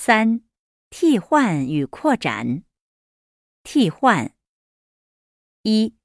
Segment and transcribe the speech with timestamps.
[0.00, 0.44] 三、
[0.90, 2.62] 替换与扩展。
[3.64, 4.32] 替换。
[5.62, 5.96] 一、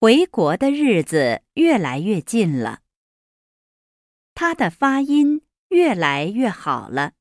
[0.00, 2.82] 回国的日子越来越近了。
[4.34, 7.12] 他的发音越来越好了。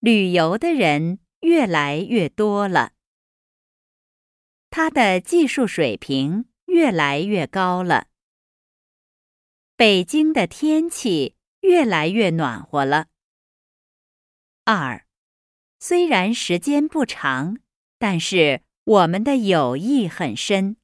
[0.00, 2.94] 旅游的人越来越多了。
[4.70, 8.08] 他的技术水平越来越高了。
[9.76, 13.06] 北京的天气越来越暖和了。
[14.70, 15.06] 二，
[15.78, 17.56] 虽然时间不长，
[17.98, 20.76] 但是我们的友谊很深。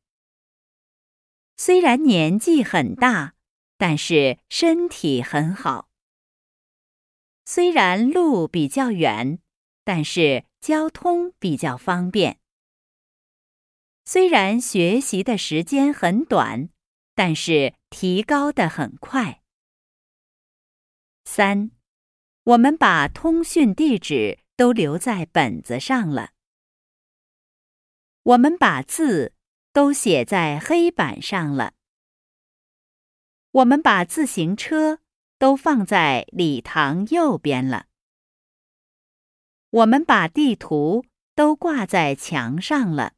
[1.59, 3.35] 虽然年纪很大，
[3.77, 5.91] 但是身体很好。
[7.45, 9.39] 虽然路比较远，
[9.85, 12.39] 但是交通比较方便。
[14.07, 16.71] 虽然学习的时间很短，
[17.15, 19.43] 但是提高的很快。
[21.27, 21.74] 三。
[22.45, 26.33] 我们把通讯地址都留在本子上了。
[28.23, 29.33] 我们把字
[29.73, 31.73] 都写在黑板上了。
[33.51, 34.99] 我们把自行车
[35.39, 37.87] 都放在礼堂右边了。
[39.71, 43.15] 我们把地图都挂在墙上了。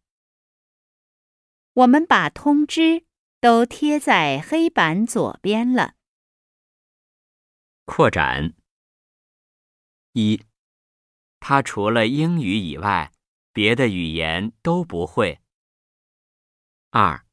[1.73, 3.05] 我们把通知
[3.41, 5.95] 都贴在黑板左边了。
[7.85, 8.55] 扩展。
[10.19, 10.47] 一，
[11.41, 13.12] 他除了英语以外，
[13.53, 15.42] 别的语言都不会。
[16.89, 17.27] 二，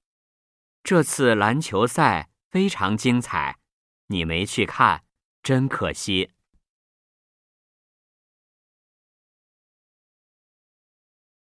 [0.83, 3.57] 这次篮球赛非常精彩，
[4.07, 5.05] 你没去看，
[5.41, 6.31] 真可惜。